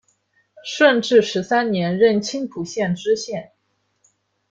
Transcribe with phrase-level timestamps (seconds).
[0.65, 3.51] 顺治十三年任青浦县知县。